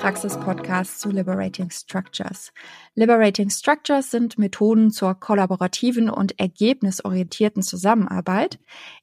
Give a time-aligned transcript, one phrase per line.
[0.00, 2.52] Praxis-Podcast zu Liberating Structures.
[2.94, 8.58] Liberating Structures sind Methoden zur kollaborativen und ergebnisorientierten Zusammenarbeit.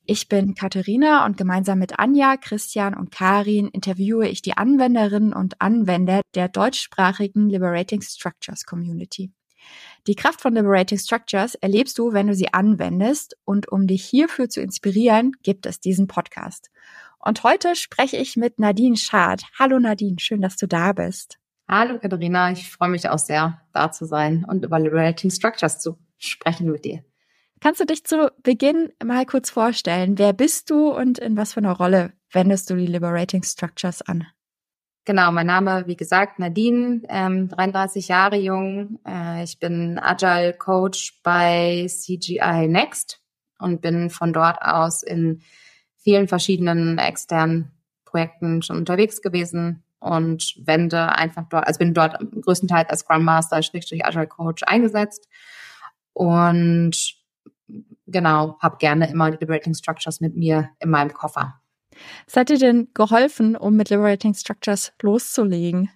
[0.06, 5.62] Ich bin Katharina und gemeinsam mit Anja, Christian und Karin interviewe ich die Anwenderinnen und
[5.62, 9.32] Anwender der deutschsprachigen Liberating Structures Community.
[10.08, 14.48] Die Kraft von Liberating Structures erlebst du, wenn du sie anwendest und um dich hierfür
[14.48, 16.72] zu inspirieren, gibt es diesen Podcast.
[17.20, 19.44] Und heute spreche ich mit Nadine Schad.
[19.60, 21.40] Hallo Nadine, schön, dass du da bist.
[21.68, 25.98] Hallo Katharina, ich freue mich auch sehr, da zu sein und über Liberating Structures zu
[26.18, 27.04] sprechen mit dir.
[27.60, 30.18] Kannst du dich zu Beginn mal kurz vorstellen?
[30.18, 34.26] Wer bist du und in was für einer Rolle wendest du die Liberating Structures an?
[35.08, 39.00] Genau, mein Name, wie gesagt, Nadine, ähm, 33 Jahre jung.
[39.08, 43.22] Äh, ich bin Agile Coach bei CGI Next
[43.58, 45.42] und bin von dort aus in
[45.96, 47.72] vielen verschiedenen externen
[48.04, 53.64] Projekten schon unterwegs gewesen und wende einfach dort, also bin dort größtenteils als Scrum Master,
[53.64, 55.30] Schrägstrich Agile Coach eingesetzt
[56.12, 57.16] und
[58.08, 61.62] genau, habe gerne immer die Liberating Structures mit mir in meinem Koffer.
[62.26, 65.90] Was hat dir denn geholfen, um mit Liberating Structures loszulegen?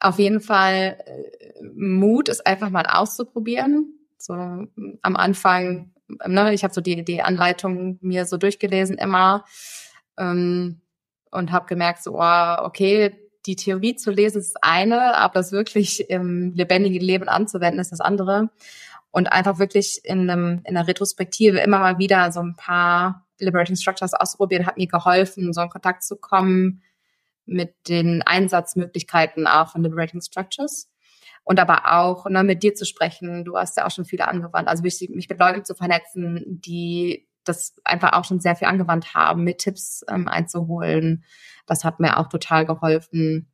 [0.00, 3.94] Auf jeden Fall äh, Mut, es einfach mal auszuprobieren.
[4.18, 5.92] So am Anfang
[6.26, 9.44] ne, ich habe so die, die Anleitung mir so durchgelesen immer
[10.18, 10.80] ähm,
[11.30, 13.14] und habe gemerkt, so, oh, okay,
[13.46, 17.92] die Theorie zu lesen ist das eine, aber das wirklich im lebendigen Leben anzuwenden ist
[17.92, 18.50] das andere.
[19.10, 23.76] Und einfach wirklich in, einem, in einer Retrospektive immer mal wieder so ein paar Liberating
[23.76, 26.82] Structures auszuprobieren, hat mir geholfen, so in Kontakt zu kommen
[27.44, 30.90] mit den Einsatzmöglichkeiten auch von Liberating Structures
[31.44, 33.44] und aber auch ne, mit dir zu sprechen.
[33.44, 34.68] Du hast ja auch schon viele angewandt.
[34.68, 39.14] Also mich, mich mit Leuten zu vernetzen, die das einfach auch schon sehr viel angewandt
[39.14, 41.24] haben, mit Tipps ähm, einzuholen.
[41.66, 43.50] Das hat mir auch total geholfen,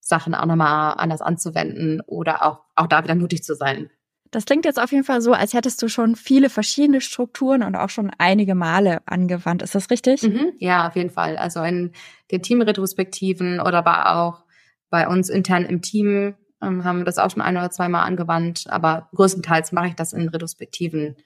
[0.00, 3.90] Sachen auch nochmal anders anzuwenden oder auch, auch da wieder mutig zu sein.
[4.30, 7.76] Das klingt jetzt auf jeden Fall so, als hättest du schon viele verschiedene Strukturen und
[7.76, 9.62] auch schon einige Male angewandt.
[9.62, 10.22] Ist das richtig?
[10.22, 11.36] Mhm, ja, auf jeden Fall.
[11.36, 11.92] Also in
[12.30, 14.44] den Teamretrospektiven oder aber auch
[14.90, 19.08] bei uns intern im Team ähm, haben das auch schon ein oder zweimal angewandt, aber
[19.14, 21.16] größtenteils mache ich das in Retrospektiven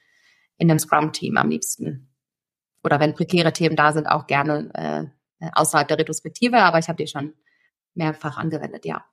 [0.59, 2.09] in dem Scrum-Team am liebsten.
[2.85, 4.71] Oder wenn prekäre Themen da sind, auch gerne
[5.41, 7.35] äh, außerhalb der Retrospektive, aber ich habe die schon
[7.95, 9.05] mehrfach angewendet, ja.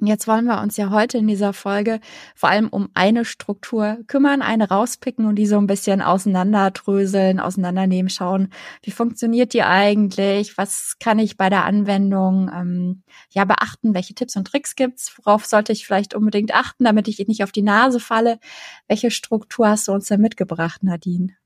[0.00, 2.00] Jetzt wollen wir uns ja heute in dieser Folge
[2.34, 8.10] vor allem um eine Struktur kümmern, eine rauspicken und die so ein bisschen auseinanderdröseln, auseinandernehmen,
[8.10, 8.48] schauen,
[8.82, 14.34] wie funktioniert die eigentlich, was kann ich bei der Anwendung ähm, ja beachten, welche Tipps
[14.34, 18.00] und Tricks gibt's, worauf sollte ich vielleicht unbedingt achten, damit ich nicht auf die Nase
[18.00, 18.40] falle.
[18.88, 21.36] Welche Struktur hast du uns denn mitgebracht, Nadine?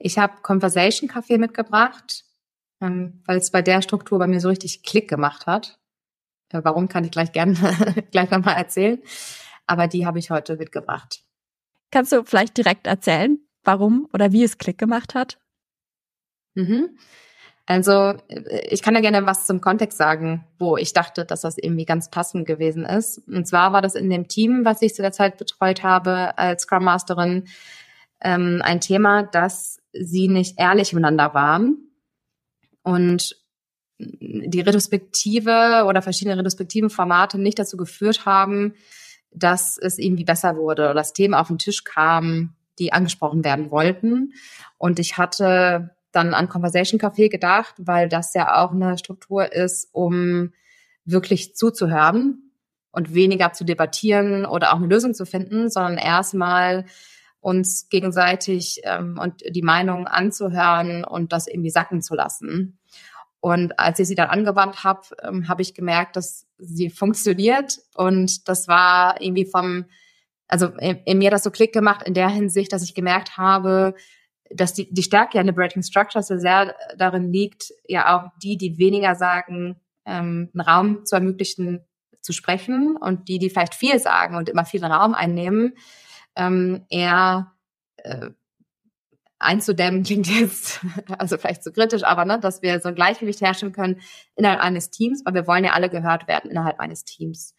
[0.00, 2.24] Ich habe Conversation Café mitgebracht,
[2.80, 5.78] ähm, weil es bei der Struktur bei mir so richtig Klick gemacht hat.
[6.52, 7.54] Äh, warum kann ich gleich gerne
[8.10, 9.02] gleich nochmal erzählen.
[9.66, 11.20] Aber die habe ich heute mitgebracht.
[11.90, 15.38] Kannst du vielleicht direkt erzählen, warum oder wie es Klick gemacht hat?
[16.54, 16.98] Mhm.
[17.66, 18.14] Also
[18.68, 22.10] ich kann ja gerne was zum Kontext sagen, wo ich dachte, dass das irgendwie ganz
[22.10, 23.18] passend gewesen ist.
[23.28, 26.62] Und zwar war das in dem Team, was ich zu der Zeit betreut habe als
[26.62, 27.44] Scrum Masterin,
[28.20, 31.78] ähm, ein Thema, dass sie nicht ehrlich miteinander waren.
[32.82, 33.36] Und
[34.20, 38.74] die Retrospektive oder verschiedene retrospektiven Formate nicht dazu geführt haben,
[39.30, 43.70] dass es irgendwie besser wurde oder dass Themen auf den Tisch kamen, die angesprochen werden
[43.70, 44.32] wollten.
[44.78, 49.88] Und ich hatte dann an Conversation Café gedacht, weil das ja auch eine Struktur ist,
[49.92, 50.52] um
[51.04, 52.52] wirklich zuzuhören
[52.92, 56.84] und weniger zu debattieren oder auch eine Lösung zu finden, sondern erstmal
[57.40, 62.78] uns gegenseitig ähm, und die Meinung anzuhören und das irgendwie sacken zu lassen.
[63.42, 67.80] Und als ich sie dann angewandt habe, ähm, habe ich gemerkt, dass sie funktioniert.
[67.96, 69.86] Und das war irgendwie vom,
[70.46, 73.96] also in, in, mir das so Klick gemacht in der Hinsicht, dass ich gemerkt habe,
[74.48, 78.78] dass die, die Stärke an Liberating Structures so sehr darin liegt, ja auch die, die
[78.78, 81.84] weniger sagen, ähm, einen Raum zu ermöglichen,
[82.20, 85.74] zu sprechen und die, die vielleicht viel sagen und immer viel Raum einnehmen,
[86.36, 87.50] ähm, eher
[87.96, 88.30] äh,
[89.42, 90.80] einzudämmen klingt jetzt
[91.18, 94.00] also vielleicht zu kritisch, aber ne, dass wir so ein Gleichgewicht herstellen können
[94.36, 97.54] innerhalb eines Teams, weil wir wollen ja alle gehört werden innerhalb eines Teams.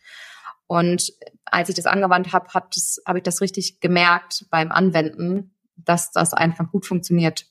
[0.67, 1.13] Und
[1.45, 2.67] als ich das angewandt habe, habe
[3.05, 7.45] hab ich das richtig gemerkt beim Anwenden, dass das einfach gut funktioniert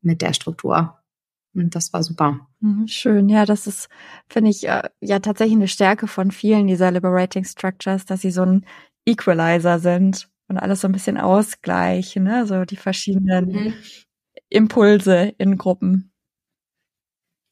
[0.00, 0.98] mit der Struktur.
[1.54, 2.48] Und das war super.
[2.60, 3.88] Mhm, schön, ja, das ist,
[4.28, 8.42] finde ich, äh, ja tatsächlich eine Stärke von vielen dieser Liberating Structures, dass sie so
[8.42, 8.66] ein
[9.06, 12.46] Equalizer sind und alles so ein bisschen ausgleichen, ne?
[12.46, 13.74] so die verschiedenen mhm.
[14.48, 16.12] Impulse in Gruppen.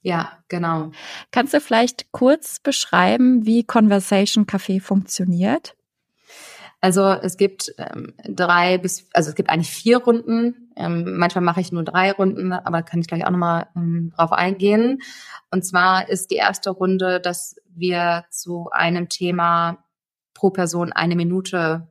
[0.03, 0.91] Ja, genau.
[1.31, 5.77] Kannst du vielleicht kurz beschreiben, wie Conversation Café funktioniert?
[6.81, 10.73] Also es gibt ähm, drei bis, also es gibt eigentlich vier Runden.
[10.75, 14.33] Ähm, manchmal mache ich nur drei Runden, aber kann ich gleich auch nochmal ähm, drauf
[14.33, 15.01] eingehen.
[15.53, 19.85] Und zwar ist die erste Runde, dass wir zu einem Thema
[20.35, 21.87] pro Person eine Minute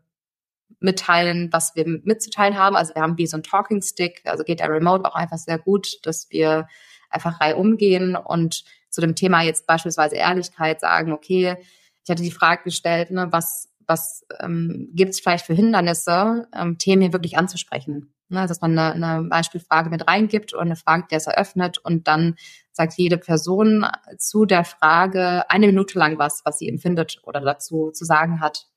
[0.82, 2.76] mitteilen, was wir mitzuteilen haben.
[2.76, 5.58] Also wir haben wie so ein Talking Stick, also geht der Remote auch einfach sehr
[5.58, 6.68] gut, dass wir
[7.10, 11.56] einfach rei umgehen und zu dem Thema jetzt beispielsweise Ehrlichkeit sagen, okay,
[12.04, 16.78] ich hatte die Frage gestellt, ne, was was ähm, gibt es vielleicht für Hindernisse, ähm,
[16.78, 18.14] Themen hier wirklich anzusprechen.
[18.30, 22.08] Ne, dass man eine, eine Beispielfrage mit reingibt oder eine Frage, der es eröffnet und
[22.08, 22.36] dann
[22.72, 23.86] sagt jede Person
[24.18, 28.68] zu der Frage eine Minute lang was, was sie empfindet oder dazu zu sagen hat.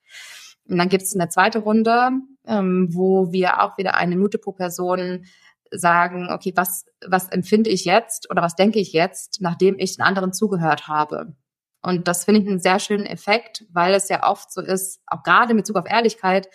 [0.69, 2.11] Und dann gibt es eine zweite Runde,
[2.47, 5.25] ähm, wo wir auch wieder eine Minute pro Person
[5.71, 10.05] sagen, okay, was, was empfinde ich jetzt oder was denke ich jetzt, nachdem ich den
[10.05, 11.37] anderen zugehört habe?
[11.83, 15.23] Und das finde ich einen sehr schönen Effekt, weil es ja oft so ist, auch
[15.23, 16.49] gerade in Bezug auf Ehrlichkeit,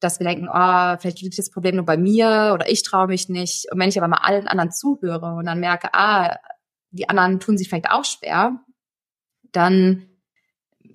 [0.00, 3.28] dass wir denken, oh, vielleicht liegt das Problem nur bei mir oder ich traue mich
[3.28, 3.70] nicht.
[3.70, 6.36] Und wenn ich aber mal allen anderen zuhöre und dann merke, ah,
[6.90, 8.60] die anderen tun sich vielleicht auch schwer,
[9.52, 10.15] dann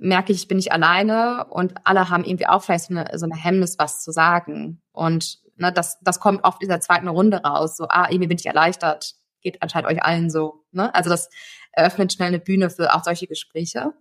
[0.01, 3.25] merke ich, ich bin nicht alleine und alle haben irgendwie auch vielleicht so eine, so
[3.25, 4.81] eine Hemmnis, was zu sagen.
[4.91, 7.77] Und ne, das, das kommt oft in der zweiten Runde raus.
[7.77, 9.13] So, ah, irgendwie bin ich erleichtert.
[9.41, 10.65] Geht anscheinend euch allen so.
[10.71, 10.93] Ne?
[10.95, 11.29] Also das
[11.71, 13.93] eröffnet schnell eine Bühne für auch solche Gespräche.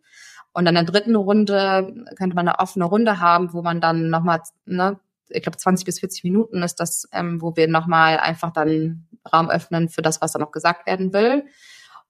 [0.55, 4.08] Und dann in der dritten Runde könnte man eine offene Runde haben, wo man dann
[4.08, 4.99] nochmal, ne,
[5.29, 9.50] ich glaube 20 bis 40 Minuten ist das, ähm, wo wir nochmal einfach dann Raum
[9.50, 11.44] öffnen für das, was da noch gesagt werden will.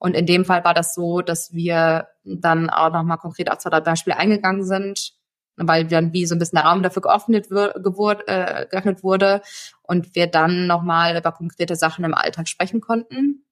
[0.00, 3.81] Und in dem Fall war das so, dass wir dann auch nochmal konkret auf zwei
[3.81, 5.12] Beispiele eingegangen sind,
[5.56, 9.43] weil dann wie so ein bisschen der Raum dafür geöffnet, gewur, äh, geöffnet wurde
[9.82, 13.44] und wir dann nochmal über konkrete Sachen im Alltag sprechen konnten.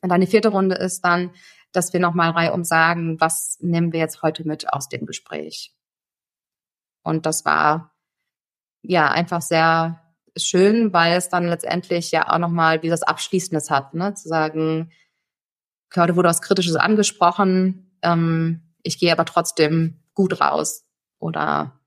[0.00, 1.32] Und dann die vierte Runde ist dann,
[1.72, 5.74] dass wir nochmal reihum sagen, was nehmen wir jetzt heute mit aus dem Gespräch.
[7.02, 7.92] Und das war
[8.80, 10.00] ja einfach sehr
[10.34, 14.14] schön, weil es dann letztendlich ja auch nochmal wie das Abschließendes hat, ne?
[14.14, 14.90] zu sagen,
[15.96, 20.84] heute wurde was Kritisches angesprochen, ähm, ich gehe aber trotzdem gut raus.
[21.18, 21.80] Oder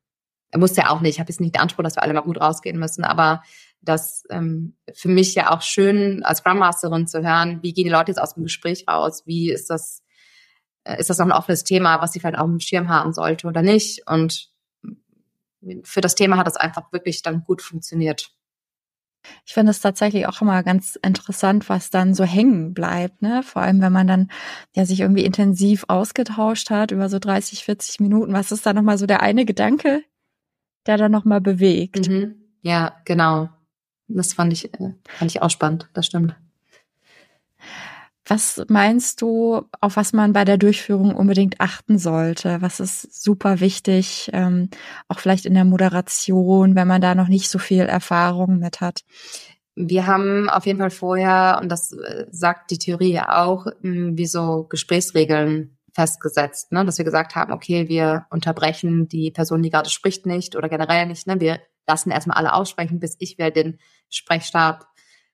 [0.52, 2.22] er muss ja auch nicht, ich habe jetzt nicht den Anspruch, dass wir alle mal
[2.22, 3.44] gut rausgehen müssen, aber
[3.82, 7.92] das ähm, für mich ja auch schön als Scrum Masterin zu hören, wie gehen die
[7.92, 10.04] Leute jetzt aus dem Gespräch raus, wie ist das,
[10.84, 13.48] äh, ist das noch ein offenes Thema, was sie vielleicht auch im Schirm haben sollte
[13.48, 14.08] oder nicht.
[14.08, 14.50] Und
[15.84, 18.32] für das Thema hat das einfach wirklich dann gut funktioniert.
[19.46, 23.44] Ich finde es tatsächlich auch immer ganz interessant, was dann so hängen bleibt, ne?
[23.44, 24.32] Vor allem, wenn man dann
[24.76, 28.34] ja sich irgendwie intensiv ausgetauscht hat über so 30, 40 Minuten.
[28.34, 30.04] Was ist da nochmal so der eine Gedanke,
[30.86, 32.08] der dann nochmal bewegt?
[32.08, 32.36] Mhm.
[32.62, 33.50] Ja, genau.
[34.08, 36.36] Das fand ich, äh, fand ich auch spannend, das stimmt.
[38.28, 42.62] Was meinst du, auf was man bei der Durchführung unbedingt achten sollte?
[42.62, 44.70] Was ist super wichtig, ähm,
[45.08, 49.06] auch vielleicht in der Moderation, wenn man da noch nicht so viel Erfahrung mit hat?
[49.76, 54.26] Wir haben auf jeden Fall vorher, und das äh, sagt die Theorie ja auch, wie
[54.26, 56.84] so Gesprächsregeln festgesetzt, ne?
[56.84, 61.06] dass wir gesagt haben, okay, wir unterbrechen die Person, die gerade spricht, nicht oder generell
[61.06, 61.28] nicht.
[61.28, 61.40] Ne?
[61.40, 63.80] Wir lassen erstmal alle aussprechen, bis ich wieder den
[64.10, 64.86] Sprechstab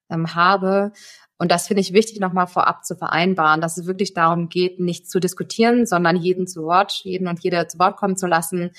[0.09, 0.93] ähm, habe.
[1.37, 5.09] Und das finde ich wichtig, nochmal vorab zu vereinbaren, dass es wirklich darum geht, nicht
[5.09, 8.71] zu diskutieren, sondern jeden zu Wort, jeden und jede zu Wort kommen zu lassen,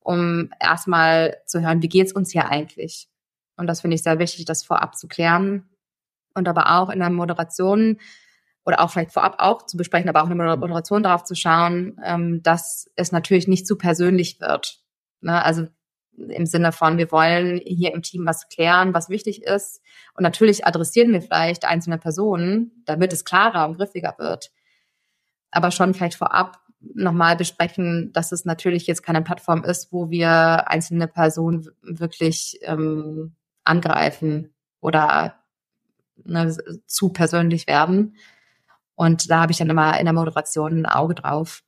[0.00, 3.08] um erstmal zu hören, wie geht's uns hier eigentlich?
[3.56, 5.68] Und das finde ich sehr wichtig, das vorab zu klären.
[6.34, 7.98] Und aber auch in der Moderation
[8.64, 11.98] oder auch vielleicht vorab auch zu besprechen, aber auch in der Moderation darauf zu schauen,
[12.04, 14.80] ähm, dass es natürlich nicht zu persönlich wird.
[15.20, 15.42] Ne?
[15.42, 15.66] Also
[16.28, 19.82] im Sinne von, wir wollen hier im Team was klären, was wichtig ist.
[20.14, 24.50] Und natürlich adressieren wir vielleicht einzelne Personen, damit es klarer und griffiger wird.
[25.50, 30.68] Aber schon vielleicht vorab nochmal besprechen, dass es natürlich jetzt keine Plattform ist, wo wir
[30.68, 33.34] einzelne Personen wirklich ähm,
[33.64, 35.34] angreifen oder
[36.24, 38.16] ne, zu persönlich werden.
[38.94, 41.62] Und da habe ich dann immer in der Moderation ein Auge drauf.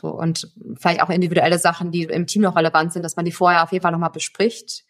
[0.00, 3.32] So, und vielleicht auch individuelle Sachen, die im Team noch relevant sind, dass man die
[3.32, 4.84] vorher auf jeden Fall nochmal bespricht.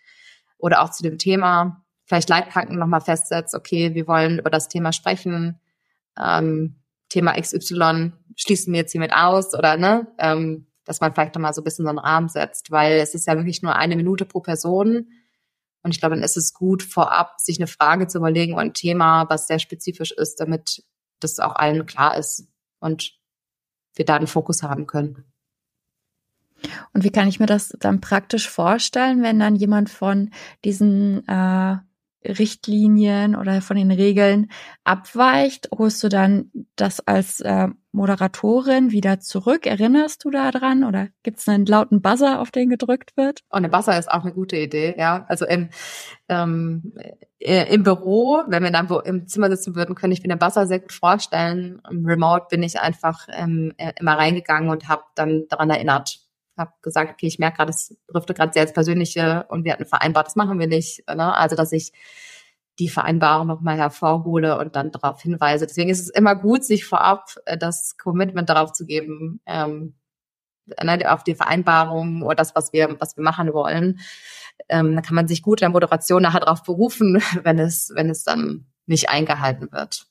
[0.57, 1.85] Oder auch zu dem Thema.
[2.05, 5.59] Vielleicht Leitplanken nochmal festsetzt, okay, wir wollen über das Thema sprechen,
[6.17, 6.77] ähm,
[7.09, 9.53] Thema XY schließen wir jetzt hiermit aus?
[9.55, 12.99] Oder ne, ähm, dass man vielleicht nochmal so ein bisschen so einen Rahmen setzt, weil
[12.99, 15.09] es ist ja wirklich nur eine Minute pro Person.
[15.83, 18.75] Und ich glaube, dann ist es gut, vorab sich eine Frage zu überlegen und ein
[18.75, 20.85] Thema, was sehr spezifisch ist, damit
[21.19, 22.47] das auch allen klar ist.
[22.81, 23.20] Und
[24.01, 25.25] wir da einen Fokus haben können.
[26.95, 30.31] Und wie kann ich mir das dann praktisch vorstellen, wenn dann jemand von
[30.65, 31.77] diesen äh,
[32.25, 34.51] Richtlinien oder von den Regeln
[34.85, 35.69] abweicht?
[35.77, 39.67] Holst du dann das als äh, Moderatorin wieder zurück?
[39.67, 40.85] Erinnerst du da dran?
[40.85, 43.41] Oder gibt es einen lauten Buzzer, auf den gedrückt wird?
[43.51, 45.25] Oh, eine Buzzer ist auch eine gute Idee, ja.
[45.29, 45.71] Also im,
[46.29, 46.93] ähm,
[47.39, 50.67] äh, im Büro, wenn wir dann im Zimmer sitzen würden, könnte ich mir den Buzzer
[50.67, 51.81] sehr gut vorstellen.
[51.91, 56.21] Im Remote bin ich einfach ähm, äh, immer reingegangen und habe dann daran erinnert,
[56.61, 59.87] habe gesagt, okay, ich merke gerade, es driftet gerade sehr ins Persönliche und wir hatten
[59.87, 61.03] vereinbart, das machen wir nicht.
[61.09, 61.35] Ne?
[61.35, 61.93] Also, dass ich
[62.79, 65.67] die Vereinbarung nochmal hervorhole und dann darauf hinweise.
[65.67, 69.95] Deswegen ist es immer gut, sich vorab äh, das Commitment darauf zu geben, ähm,
[70.83, 74.01] ne, auf die Vereinbarung oder das, was wir, was wir machen wollen.
[74.69, 78.11] Ähm, da kann man sich gut in der Moderation nachher darauf berufen, wenn es, wenn
[78.11, 80.10] es dann nicht eingehalten wird.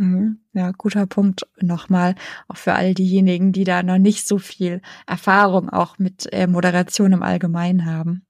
[0.00, 0.38] Mhm.
[0.54, 2.14] Ja, guter Punkt nochmal,
[2.48, 7.12] auch für all diejenigen, die da noch nicht so viel Erfahrung auch mit äh, Moderation
[7.12, 8.26] im Allgemeinen haben.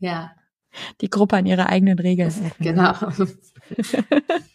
[0.00, 0.32] Ja.
[1.00, 2.34] Die Gruppe an ihre eigenen Regeln.
[2.58, 2.92] Genau.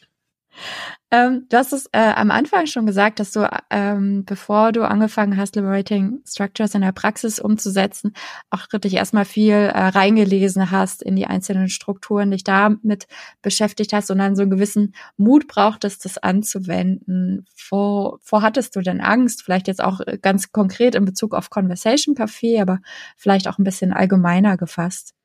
[1.11, 5.37] Ähm, du hast es äh, am Anfang schon gesagt, dass du, ähm, bevor du angefangen
[5.37, 8.13] hast, Liberating Structures in der Praxis umzusetzen,
[8.51, 13.07] auch dich erstmal viel äh, reingelesen hast in die einzelnen Strukturen, dich damit
[13.41, 17.47] beschäftigt hast und dann so einen gewissen Mut brauchtest, das anzuwenden.
[17.69, 19.41] Wo, wo hattest du denn Angst?
[19.41, 22.81] Vielleicht jetzt auch äh, ganz konkret in Bezug auf Conversation Café, aber
[23.17, 25.15] vielleicht auch ein bisschen allgemeiner gefasst.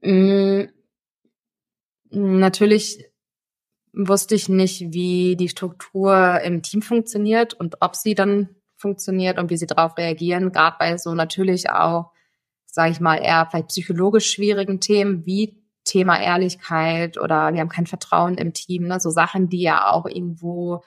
[0.00, 0.62] Mm,
[2.10, 3.07] natürlich
[4.06, 9.50] wusste ich nicht, wie die Struktur im Team funktioniert und ob sie dann funktioniert und
[9.50, 12.12] wie sie darauf reagieren, gerade bei so natürlich auch,
[12.64, 17.86] sage ich mal, eher vielleicht psychologisch schwierigen Themen wie Thema Ehrlichkeit oder wir haben kein
[17.86, 19.00] Vertrauen im Team, ne?
[19.00, 20.84] so Sachen, die ja auch irgendwo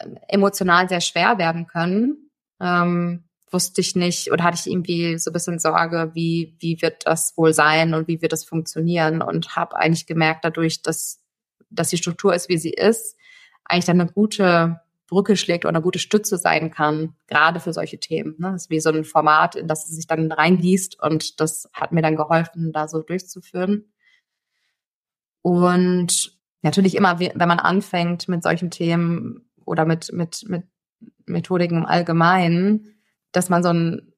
[0.00, 2.30] ähm, emotional sehr schwer werden können.
[2.60, 7.06] Ähm, wusste ich nicht oder hatte ich irgendwie so ein bisschen Sorge, wie, wie wird
[7.06, 11.20] das wohl sein und wie wird das funktionieren und habe eigentlich gemerkt dadurch, dass
[11.70, 13.16] dass die Struktur ist, wie sie ist,
[13.64, 17.98] eigentlich dann eine gute Brücke schlägt oder eine gute Stütze sein kann, gerade für solche
[17.98, 18.34] Themen.
[18.38, 18.52] Ne?
[18.52, 21.92] Das ist wie so ein Format, in das es sich dann reingießt und das hat
[21.92, 23.92] mir dann geholfen, da so durchzuführen.
[25.42, 30.64] Und natürlich immer, wenn man anfängt mit solchen Themen oder mit, mit, mit
[31.24, 32.96] Methodiken im Allgemeinen,
[33.30, 34.12] dass man so einen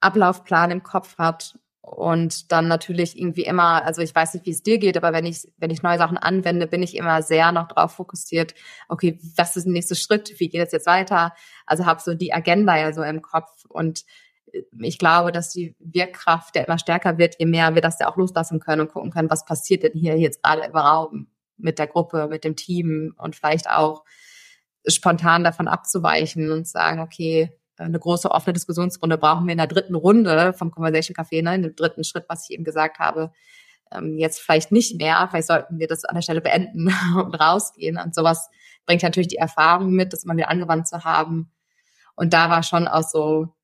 [0.00, 4.62] Ablaufplan im Kopf hat und dann natürlich irgendwie immer, also ich weiß nicht, wie es
[4.62, 7.66] dir geht, aber wenn ich, wenn ich neue Sachen anwende, bin ich immer sehr noch
[7.66, 8.54] darauf fokussiert,
[8.88, 11.34] okay, was ist der nächste Schritt, wie geht es jetzt weiter?
[11.66, 14.04] Also habe so die Agenda ja so im Kopf und
[14.52, 18.08] äh, ich glaube, dass die Wirkkraft ja immer stärker wird, je mehr wir das ja
[18.08, 21.80] auch loslassen können und gucken können, was passiert denn hier jetzt gerade im Raum mit
[21.80, 24.04] der Gruppe, mit dem Team und vielleicht auch
[24.86, 27.50] spontan davon abzuweichen und sagen, okay,
[27.82, 31.62] eine große offene Diskussionsrunde brauchen wir in der dritten Runde vom Conversation Café, ne, in
[31.62, 33.32] dem dritten Schritt, was ich eben gesagt habe,
[33.92, 37.98] ähm, jetzt vielleicht nicht mehr, vielleicht sollten wir das an der Stelle beenden und rausgehen.
[37.98, 38.48] Und sowas
[38.86, 41.52] bringt natürlich die Erfahrung mit, das immer wieder angewandt zu haben.
[42.14, 43.54] Und da war schon auch so,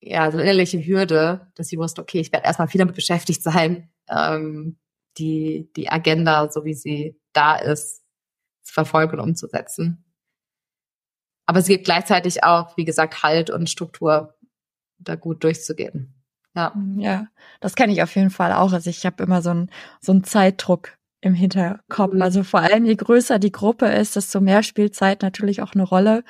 [0.00, 3.42] ja, so eine innerliche Hürde, dass ich wusste, okay, ich werde erstmal viel damit beschäftigt
[3.42, 4.78] sein, ähm,
[5.18, 8.02] die, die Agenda, so wie sie da ist,
[8.62, 10.03] zu verfolgen und umzusetzen.
[11.46, 14.34] Aber es gibt gleichzeitig auch, wie gesagt, Halt und Struktur,
[14.98, 16.14] da gut durchzugehen.
[16.56, 16.72] Ja.
[16.96, 17.26] Ja,
[17.60, 18.72] das kenne ich auf jeden Fall auch.
[18.72, 19.70] Also ich habe immer so einen
[20.00, 22.12] so einen Zeitdruck im Hinterkopf.
[22.12, 22.22] Mhm.
[22.22, 25.82] Also vor allem je größer die Gruppe ist, desto mehr spielt Zeit natürlich auch eine
[25.82, 26.22] Rolle.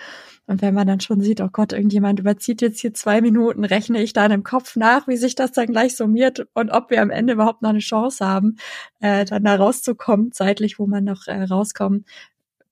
[0.47, 4.03] Und wenn man dann schon sieht, oh Gott, irgendjemand überzieht jetzt hier zwei Minuten, rechne
[4.03, 7.11] ich dann im Kopf nach, wie sich das dann gleich summiert und ob wir am
[7.11, 8.57] Ende überhaupt noch eine Chance haben,
[9.01, 12.05] äh, dann da rauszukommen, zeitlich, wo man noch äh, rauskommen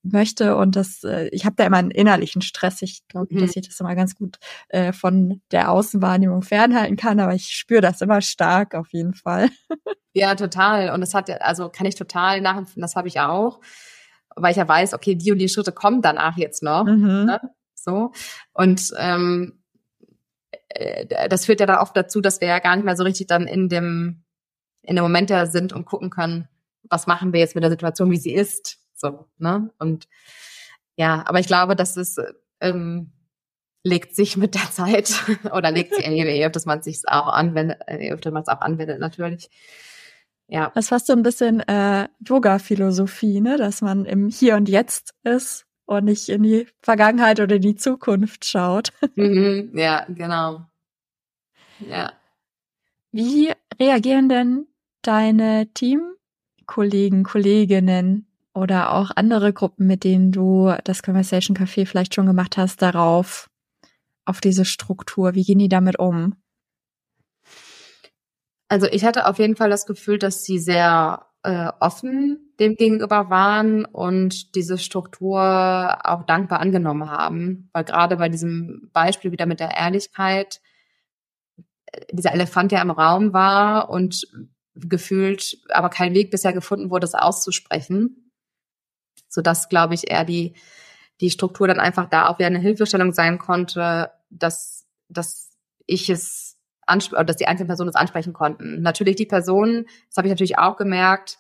[0.03, 2.83] möchte und das, äh, ich habe da immer einen innerlichen Stress.
[2.83, 3.41] Ich glaube, mhm.
[3.41, 7.81] dass ich das immer ganz gut äh, von der Außenwahrnehmung fernhalten kann, aber ich spüre
[7.81, 9.49] das immer stark auf jeden Fall.
[10.15, 10.91] Ja, total.
[10.91, 13.63] Und das hat, also kann ich total nachempfinden, das habe ich auch,
[14.37, 16.85] weil ich ja weiß, okay, die und die Schritte kommen danach jetzt noch.
[16.85, 17.25] Mhm.
[17.25, 17.41] Ne?
[17.75, 18.13] So.
[18.53, 19.63] Und ähm,
[20.69, 23.27] äh, das führt ja dann oft dazu, dass wir ja gar nicht mehr so richtig
[23.27, 24.23] dann in dem,
[24.83, 26.47] in dem Moment da sind und gucken können,
[26.91, 29.71] was machen wir jetzt mit der Situation, wie sie ist so, ne?
[29.79, 30.09] Und
[30.97, 32.17] ja, aber ich glaube, dass es
[32.61, 33.13] ähm,
[33.85, 35.13] legt sich mit der Zeit
[35.53, 39.01] oder legt sich, je öfter man sich auch anwendet, je öfter man es auch anwendet,
[39.01, 39.51] natürlich.
[40.49, 40.71] Ja.
[40.75, 43.57] Das ist fast so ein bisschen äh, Yoga-Philosophie, ne?
[43.57, 47.77] Dass man im Hier und Jetzt ist und nicht in die Vergangenheit oder in die
[47.77, 48.93] Zukunft schaut.
[49.15, 50.63] Mhm, ja, genau.
[51.81, 52.13] Ja.
[53.11, 54.67] Wie reagieren denn
[55.03, 62.27] deine Teamkollegen, Kolleginnen oder auch andere Gruppen, mit denen du das Conversation Café vielleicht schon
[62.27, 63.49] gemacht hast, darauf?
[64.25, 65.35] auf diese Struktur?
[65.35, 66.35] Wie gehen die damit um?
[68.69, 73.29] Also ich hatte auf jeden Fall das Gefühl, dass sie sehr äh, offen dem gegenüber
[73.29, 77.69] waren und diese Struktur auch dankbar angenommen haben.
[77.73, 80.61] Weil gerade bei diesem Beispiel wieder mit der Ehrlichkeit,
[81.87, 84.27] äh, dieser Elefant, der im Raum war und
[84.75, 88.22] gefühlt aber kein Weg bisher gefunden wurde, es auszusprechen.
[89.33, 90.55] Sodass, glaube ich, eher die,
[91.21, 95.51] die Struktur dann einfach da auch wieder eine Hilfestellung sein konnte, dass, dass
[95.87, 98.83] ich es dass die einzelnen Personen es ansprechen konnten.
[98.83, 101.39] Natürlich die Personen, das habe ich natürlich auch gemerkt,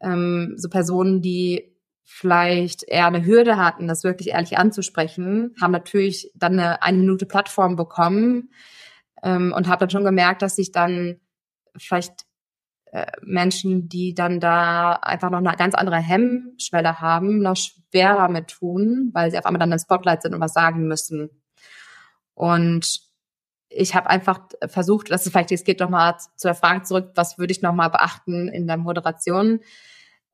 [0.00, 6.32] ähm, so Personen, die vielleicht eher eine Hürde hatten, das wirklich ehrlich anzusprechen, haben natürlich
[6.34, 8.50] dann eine eine Minute Plattform bekommen
[9.22, 11.20] ähm, und habe dann schon gemerkt, dass sich dann
[11.76, 12.26] vielleicht
[13.22, 19.10] Menschen, die dann da einfach noch eine ganz andere Hemmschwelle haben, noch schwerer mit tun,
[19.12, 21.30] weil sie auf einmal dann im Spotlight sind und was sagen müssen.
[22.34, 23.00] Und
[23.68, 27.38] ich habe einfach versucht, das ist vielleicht, es geht nochmal zu der Frage zurück, was
[27.38, 29.60] würde ich nochmal beachten in der Moderation,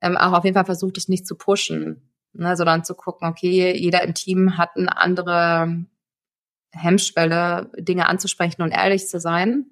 [0.01, 3.75] ähm, auch auf jeden Fall versucht, es nicht zu pushen, ne, sondern zu gucken, okay,
[3.77, 5.85] jeder im Team hat eine andere
[6.71, 9.67] Hemmschwelle, Dinge anzusprechen und ehrlich zu sein.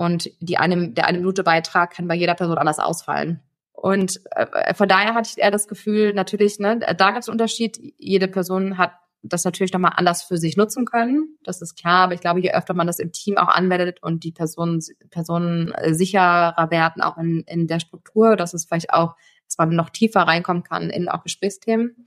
[0.00, 3.42] Und die eine, der eine Minute Beitrag kann bei jeder Person anders ausfallen.
[3.72, 7.34] Und äh, von daher hatte ich eher das Gefühl, natürlich, ne, da gibt es einen
[7.34, 7.78] Unterschied.
[7.98, 8.92] Jede Person hat
[9.22, 11.36] das natürlich nochmal anders für sich nutzen können.
[11.44, 14.24] Das ist klar, aber ich glaube, je öfter man das im Team auch anwendet und
[14.24, 14.80] die Personen,
[15.10, 19.16] Personen äh, sicherer werden, auch in, in der Struktur, dass es vielleicht auch,
[19.48, 22.06] dass man noch tiefer reinkommen kann in auch Gesprächsthemen.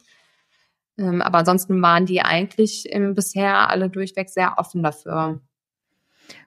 [0.97, 5.41] Ähm, aber ansonsten waren die eigentlich im, bisher alle durchweg sehr offen dafür.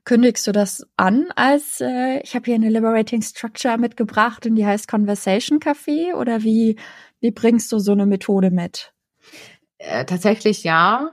[0.05, 4.67] Kündigst du das an als, äh, ich habe hier eine Liberating Structure mitgebracht und die
[4.67, 6.77] heißt Conversation Café oder wie,
[7.21, 8.93] wie bringst du so eine Methode mit?
[9.79, 11.13] Äh, tatsächlich ja,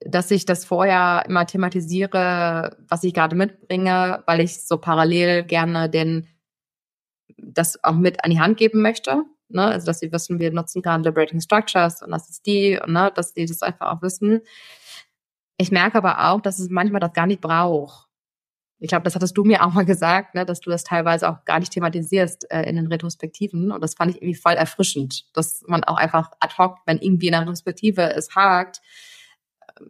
[0.00, 5.88] dass ich das vorher immer thematisiere, was ich gerade mitbringe, weil ich so parallel gerne
[5.88, 6.28] den
[7.38, 9.22] das auch mit an die Hand geben möchte.
[9.48, 9.64] Ne?
[9.64, 13.12] Also dass sie wissen, wir nutzen gerade Liberating Structures und das ist die und ne,
[13.14, 14.40] dass die das einfach auch wissen.
[15.58, 18.08] Ich merke aber auch, dass es manchmal das gar nicht braucht.
[18.82, 21.44] Ich glaube, das hattest du mir auch mal gesagt, ne, dass du das teilweise auch
[21.44, 23.70] gar nicht thematisierst äh, in den Retrospektiven.
[23.70, 27.26] Und das fand ich irgendwie voll erfrischend, dass man auch einfach ad hoc, wenn irgendwie
[27.26, 28.80] in der Retrospektive es hakt,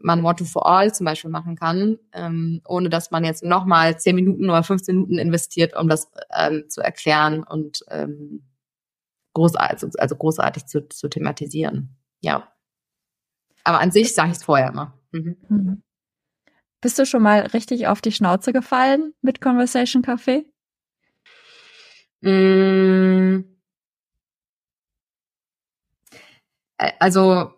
[0.02, 3.98] man One to for All zum Beispiel machen kann, ähm, ohne dass man jetzt nochmal
[3.98, 8.42] zehn Minuten oder 15 Minuten investiert, um das ähm, zu erklären und ähm,
[9.33, 11.96] großartig, also, also großartig zu, zu thematisieren.
[12.20, 12.52] Ja.
[13.64, 14.98] Aber an sich sage ich es vorher immer.
[15.12, 15.37] Mhm.
[15.48, 15.83] Mhm.
[16.83, 20.45] Bist du schon mal richtig auf die Schnauze gefallen mit Conversation Café?
[22.21, 23.45] Mm.
[26.99, 27.53] Also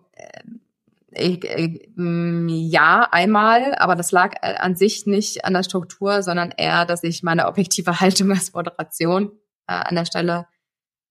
[1.16, 6.22] ich, ich, mm, ja, einmal, aber das lag äh, an sich nicht an der Struktur,
[6.22, 9.32] sondern eher, dass ich meine objektive Haltung als Moderation
[9.66, 10.46] äh, an der Stelle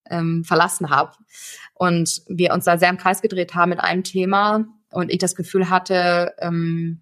[0.07, 1.13] ähm, verlassen habe.
[1.73, 5.35] Und wir uns da sehr im Kreis gedreht haben mit einem Thema und ich das
[5.35, 7.01] Gefühl hatte, ähm,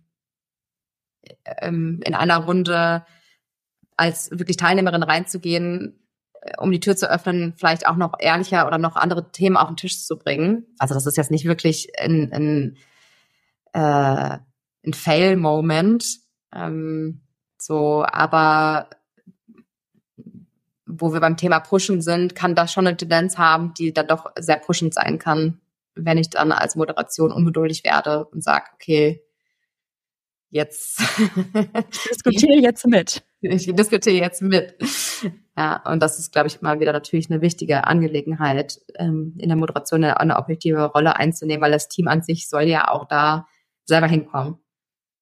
[1.45, 3.05] ähm, in einer Runde
[3.97, 5.99] als wirklich Teilnehmerin reinzugehen,
[6.41, 9.67] äh, um die Tür zu öffnen, vielleicht auch noch ehrlicher oder noch andere Themen auf
[9.67, 10.65] den Tisch zu bringen.
[10.79, 12.77] Also das ist jetzt nicht wirklich ein, ein,
[13.73, 14.37] äh,
[14.85, 16.19] ein Fail-Moment.
[16.53, 17.21] Ähm,
[17.57, 18.89] so, aber
[20.85, 24.31] wo wir beim Thema Pushen sind, kann das schon eine Tendenz haben, die dann doch
[24.37, 25.61] sehr pushend sein kann,
[25.95, 29.23] wenn ich dann als Moderation ungeduldig werde und sage, okay,
[30.51, 31.01] jetzt.
[31.91, 33.23] ich diskutiere jetzt mit.
[33.43, 34.75] Ich diskutiere jetzt mit.
[35.57, 39.55] Ja, und das ist, glaube ich, mal wieder natürlich eine wichtige Angelegenheit, ähm, in der
[39.55, 43.47] Moderation eine, eine objektive Rolle einzunehmen, weil das Team an sich soll ja auch da
[43.85, 44.59] selber hinkommen.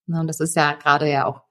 [0.07, 1.43] Und das ist ja gerade ja auch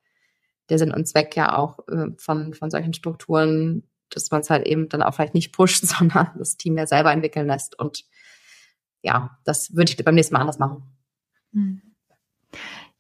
[0.68, 4.66] der Sinn und Zweck ja auch äh, von, von solchen Strukturen, dass man es halt
[4.66, 7.78] eben dann auch vielleicht nicht pusht, sondern das Team ja selber entwickeln lässt.
[7.78, 8.04] Und
[9.00, 10.82] ja, das würde ich beim nächsten Mal anders machen.
[11.54, 11.87] Hm.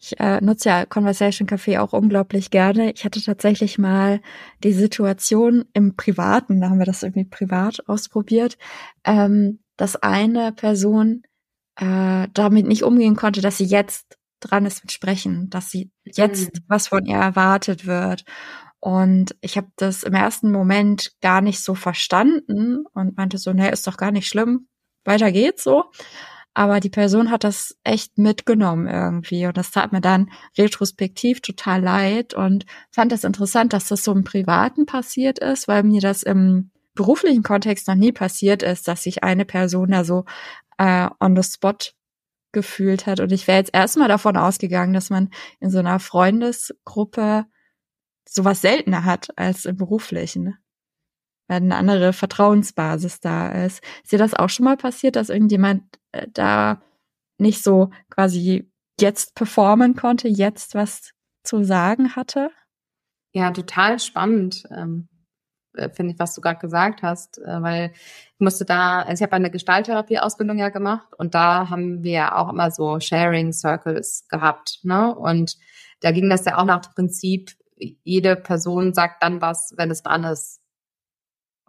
[0.00, 2.92] Ich äh, nutze ja Conversation Café auch unglaublich gerne.
[2.92, 4.20] Ich hatte tatsächlich mal
[4.62, 8.58] die Situation im Privaten, da haben wir das irgendwie privat ausprobiert,
[9.04, 11.22] ähm, dass eine Person
[11.76, 16.54] äh, damit nicht umgehen konnte, dass sie jetzt dran ist mit Sprechen, dass sie jetzt
[16.54, 16.64] mhm.
[16.68, 18.24] was von ihr erwartet wird.
[18.80, 23.70] Und ich habe das im ersten Moment gar nicht so verstanden und meinte so, nee,
[23.70, 24.68] ist doch gar nicht schlimm,
[25.04, 25.86] weiter geht's so.
[26.58, 29.46] Aber die Person hat das echt mitgenommen irgendwie.
[29.46, 34.10] Und das tat mir dann retrospektiv total leid und fand das interessant, dass das so
[34.10, 39.04] im Privaten passiert ist, weil mir das im beruflichen Kontext noch nie passiert ist, dass
[39.04, 40.24] sich eine Person da so
[40.78, 41.92] äh, on the spot
[42.50, 43.20] gefühlt hat.
[43.20, 47.46] Und ich wäre jetzt erstmal davon ausgegangen, dass man in so einer Freundesgruppe
[48.28, 50.56] sowas seltener hat als im beruflichen.
[51.46, 53.80] Weil eine andere Vertrauensbasis da ist.
[54.02, 55.97] Ist dir das auch schon mal passiert, dass irgendjemand
[56.32, 56.82] da
[57.38, 61.12] nicht so quasi jetzt performen konnte, jetzt was
[61.44, 62.50] zu sagen hatte?
[63.32, 64.64] Ja, total spannend.
[64.70, 65.08] Ähm
[65.78, 69.22] äh, finde ich, was du gerade gesagt hast, äh, weil ich musste da, also ich
[69.22, 74.80] habe eine Gestalttherapie-Ausbildung ja gemacht und da haben wir auch immer so Sharing Circles gehabt,
[74.82, 75.14] ne?
[75.14, 75.56] Und
[76.00, 80.02] da ging das ja auch nach dem Prinzip, jede Person sagt dann was, wenn es
[80.02, 80.60] dran ist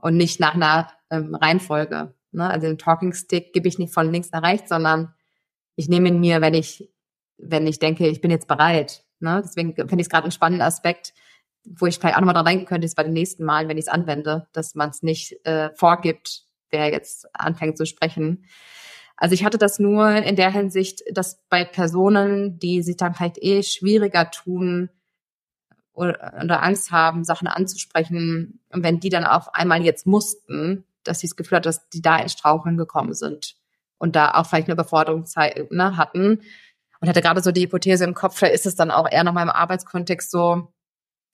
[0.01, 2.15] und nicht nach einer ähm, Reihenfolge.
[2.31, 2.49] Ne?
[2.49, 5.13] Also den Talking Stick gebe ich nicht von links nach rechts, sondern
[5.75, 6.89] ich nehme ihn mir, wenn ich,
[7.37, 9.05] wenn ich denke, ich bin jetzt bereit.
[9.19, 9.41] Ne?
[9.43, 11.13] Deswegen finde ich es gerade einen spannenden Aspekt,
[11.65, 13.85] wo ich vielleicht auch nochmal dran denken könnte, ist bei den nächsten Malen, wenn ich
[13.85, 18.45] es anwende, dass man es nicht äh, vorgibt, wer jetzt anfängt zu sprechen.
[19.17, 23.37] Also ich hatte das nur in der Hinsicht, dass bei Personen, die sich dann vielleicht
[23.43, 24.89] eh schwieriger tun
[25.91, 31.19] oder, oder Angst haben, Sachen anzusprechen, und wenn die dann auf einmal jetzt mussten, dass
[31.19, 33.55] sie das Gefühl hat, dass die da ins Straucheln gekommen sind
[33.97, 35.25] und da auch vielleicht eine Überforderung
[35.69, 36.41] ne, hatten.
[37.01, 39.43] Und hatte gerade so die Hypothese im Kopf, vielleicht ist es dann auch eher nochmal
[39.43, 40.73] im Arbeitskontext so,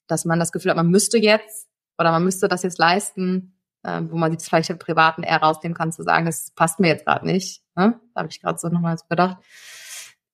[0.08, 4.02] dass man das Gefühl hat, man müsste jetzt oder man müsste das jetzt leisten, äh,
[4.10, 7.06] wo man sich vielleicht im Privaten eher rausnehmen kann, zu sagen, das passt mir jetzt
[7.06, 7.64] gerade nicht.
[7.76, 8.00] Ne?
[8.14, 9.38] Da habe ich gerade so nochmal so gedacht.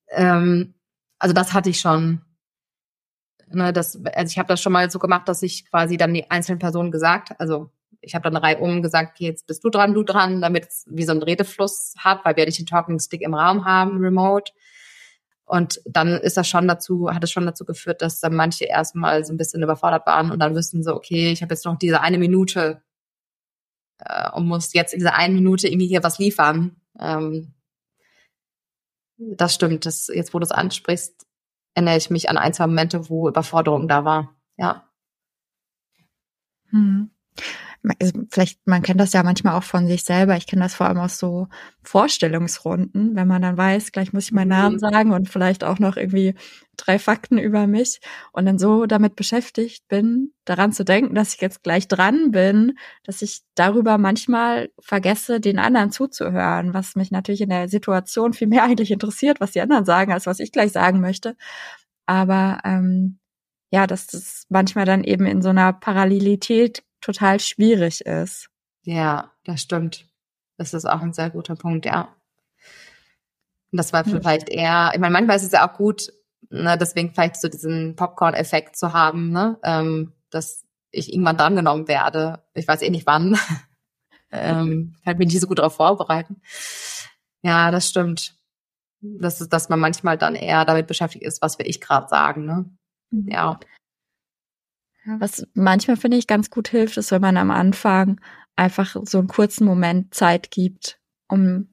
[0.10, 0.74] Ähm,
[1.20, 2.22] also das hatte ich schon.
[3.54, 6.32] Ne, das, also ich habe das schon mal so gemacht, dass ich quasi dann die
[6.32, 7.70] einzelnen Personen gesagt, also
[8.02, 10.86] ich habe dann eine Reihe um gesagt, jetzt bist du dran, du dran, damit es
[10.90, 14.52] wie so ein Redefluss hat, weil wir nicht den Talking Stick im Raum haben, remote.
[15.46, 19.24] Und dann ist das schon dazu, hat es schon dazu geführt, dass dann manche erstmal
[19.24, 22.02] so ein bisschen überfordert waren und dann wüssten so, okay, ich habe jetzt noch diese
[22.02, 22.82] eine Minute
[24.00, 26.78] äh, und muss jetzt in dieser einen Minute irgendwie hier was liefern.
[27.00, 27.54] Ähm,
[29.18, 29.86] das stimmt.
[29.86, 31.28] Das, jetzt, wo du es ansprichst,
[31.76, 34.36] erinnere ich mich an ein, zwei Momente, wo Überforderung da war.
[34.58, 34.90] Ja.
[36.70, 37.12] Hm
[38.30, 40.38] vielleicht, man kennt das ja manchmal auch von sich selber.
[40.38, 41.48] Ich kenne das vor allem aus so
[41.82, 44.80] Vorstellungsrunden, wenn man dann weiß, gleich muss ich meinen Namen mhm.
[44.80, 46.36] sagen und vielleicht auch noch irgendwie
[46.78, 48.00] drei Fakten über mich
[48.34, 52.78] und dann so damit beschäftigt bin, daran zu denken, dass ich jetzt gleich dran bin,
[53.04, 58.48] dass ich darüber manchmal vergesse, den anderen zuzuhören, was mich natürlich in der Situation viel
[58.48, 61.36] mehr eigentlich interessiert, was die anderen sagen, als was ich gleich sagen möchte.
[62.06, 63.18] Aber ähm,
[63.72, 68.50] ja, dass das manchmal dann eben in so einer Parallelität total schwierig ist.
[68.84, 70.08] Ja, das stimmt.
[70.58, 72.16] Das ist auch ein sehr guter Punkt, ja.
[73.72, 76.12] Und das war vielleicht eher, ich meine, manchmal ist es ja auch gut,
[76.50, 82.44] ne, deswegen vielleicht so diesen Popcorn-Effekt zu haben, ne, ähm, dass ich irgendwann drangenommen werde.
[82.54, 83.38] Ich weiß eh nicht wann.
[84.32, 86.42] ähm, kann mich nicht so gut darauf vorbereiten.
[87.44, 88.36] Ja, das stimmt.
[89.00, 92.46] Das ist, dass man manchmal dann eher damit beschäftigt ist, was will ich gerade sagen,
[92.46, 92.66] ne?
[93.10, 93.28] Mhm.
[93.30, 93.60] Ja.
[95.06, 98.22] Was manchmal finde ich ganz gut hilft, ist, wenn man am Anfang
[98.56, 101.70] einfach so einen kurzen Moment Zeit gibt, um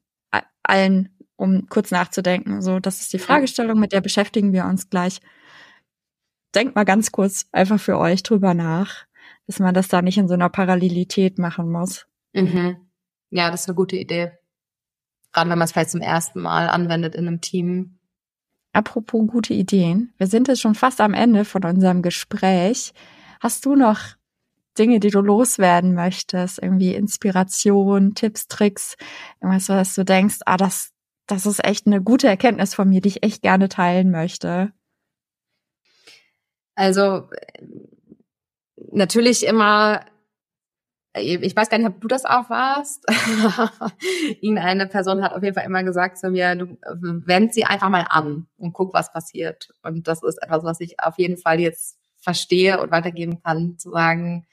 [0.63, 2.61] allen, um kurz nachzudenken.
[2.61, 5.19] So, das ist die Fragestellung, mit der beschäftigen wir uns gleich.
[6.55, 9.05] Denkt mal ganz kurz einfach für euch drüber nach,
[9.47, 12.07] dass man das da nicht in so einer Parallelität machen muss.
[12.33, 12.77] Mhm.
[13.29, 14.31] Ja, das ist eine gute Idee.
[15.31, 17.99] Gerade wenn man es vielleicht zum ersten Mal anwendet in einem Team.
[18.73, 20.13] Apropos gute Ideen.
[20.17, 22.93] Wir sind jetzt schon fast am Ende von unserem Gespräch.
[23.39, 23.99] Hast du noch
[24.77, 26.61] Dinge, die du loswerden möchtest?
[26.61, 28.95] Irgendwie Inspiration, Tipps, Tricks,
[29.41, 30.91] irgendwas, was du denkst, ah, das,
[31.27, 34.73] das ist echt eine gute Erkenntnis von mir, die ich echt gerne teilen möchte?
[36.75, 37.29] Also,
[38.91, 40.05] natürlich immer
[41.15, 43.03] ich weiß gar nicht, ob du das auch warst.
[44.41, 46.77] Irgendeine Person hat auf jeden Fall immer gesagt zu mir, du
[47.25, 49.69] wend sie einfach mal an und guck, was passiert.
[49.81, 53.91] Und das ist etwas, was ich auf jeden Fall jetzt verstehe und weitergeben kann, zu
[53.91, 54.47] sagen,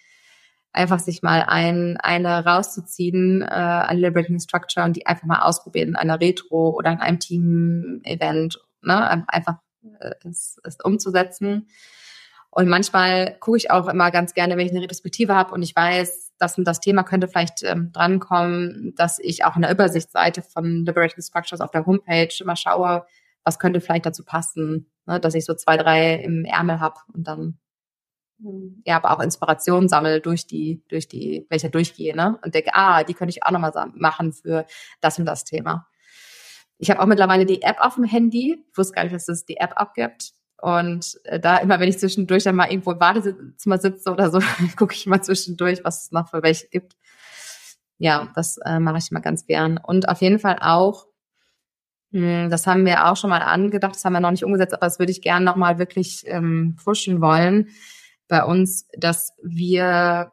[0.73, 5.91] einfach sich mal ein, eine rauszuziehen, äh, eine Liberating Structure und die einfach mal ausprobieren
[5.91, 9.25] in einer Retro oder in einem Team-Event, ne?
[9.29, 9.57] einfach
[10.01, 11.69] äh, es, es umzusetzen.
[12.51, 15.75] Und manchmal gucke ich auch immer ganz gerne, wenn ich eine Retrospektive habe und ich
[15.75, 20.85] weiß, dass das Thema könnte vielleicht ähm, drankommen, dass ich auch in der Übersichtsseite von
[20.85, 23.07] Liberating Structures auf der Homepage immer schaue,
[23.45, 27.27] was könnte vielleicht dazu passen, ne, dass ich so zwei, drei im Ärmel habe und
[27.27, 27.59] dann
[28.85, 32.39] ja, aber auch Inspiration sammle durch die, durch die, welche durchgehe, ne?
[32.45, 34.67] Und denke, ah, die könnte ich auch nochmal machen für
[35.01, 35.87] das und das Thema.
[36.79, 38.63] Ich habe auch mittlerweile die App auf dem Handy.
[38.71, 40.33] Ich wusste gar nicht, dass es die App abgibt.
[40.61, 44.41] Und äh, da immer, wenn ich zwischendurch dann mal irgendwo im Badezimmer sitze oder so,
[44.77, 46.95] gucke ich mal zwischendurch, was es noch für welche gibt.
[47.99, 49.79] Ja, das äh, mache ich immer ganz gern.
[49.79, 51.06] Und auf jeden Fall auch
[52.13, 54.99] das haben wir auch schon mal angedacht, das haben wir noch nicht umgesetzt, aber das
[54.99, 57.69] würde ich gerne nochmal wirklich ähm, pushen wollen
[58.29, 60.31] bei uns, dass wir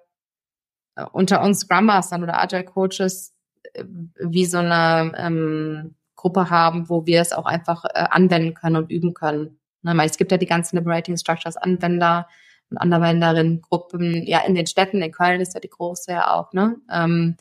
[0.96, 3.34] äh, unter uns Scrum Mastern oder Agile Coaches
[3.74, 3.84] äh,
[4.20, 8.92] wie so eine ähm, Gruppe haben, wo wir es auch einfach äh, anwenden können und
[8.92, 9.60] üben können.
[9.82, 12.28] Ne, weil es gibt ja die ganzen Liberating Structures Anwender
[12.70, 16.54] und Anwenderinnen Gruppen, ja in den Städten, in Köln ist ja die große ja auch,
[16.54, 16.78] ne?
[16.90, 17.36] Ähm,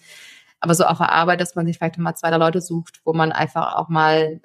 [0.62, 3.12] aber so auf der Arbeit, dass man sich vielleicht mal zwei, drei Leute sucht, wo
[3.12, 4.40] man einfach auch mal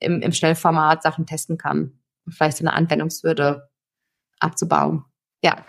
[0.00, 3.70] im, im Schnellformat Sachen testen kann und vielleicht so eine Anwendungswürde
[4.40, 5.04] abzubauen.
[5.44, 5.64] Ja.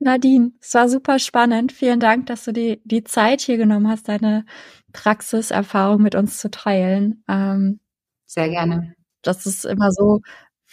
[0.00, 1.72] Nadine, es war super spannend.
[1.72, 4.44] Vielen Dank, dass du die, die Zeit hier genommen hast, deine
[4.92, 7.24] Praxiserfahrung mit uns zu teilen.
[7.26, 7.80] Ähm,
[8.26, 8.94] Sehr gerne.
[9.22, 10.20] Das ist immer so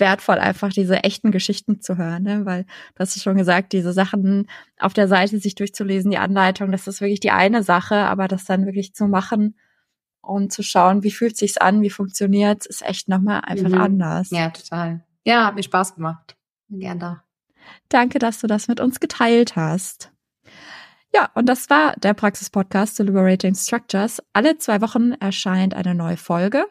[0.01, 2.45] wertvoll, einfach diese echten Geschichten zu hören, ne?
[2.45, 6.87] weil du hast schon gesagt, diese Sachen auf der Seite sich durchzulesen, die Anleitung, das
[6.87, 9.55] ist wirklich die eine Sache, aber das dann wirklich zu machen
[10.21, 13.81] und zu schauen, wie fühlt sich's an, wie funktioniert's, ist echt nochmal einfach mhm.
[13.81, 14.29] anders.
[14.31, 15.05] Ja, total.
[15.23, 16.35] Ja, hat mir Spaß gemacht.
[16.69, 17.23] Gern da.
[17.89, 20.11] Danke, dass du das mit uns geteilt hast.
[21.13, 24.21] Ja, und das war der Praxis-Podcast zu Liberating Structures.
[24.33, 26.65] Alle zwei Wochen erscheint eine neue Folge.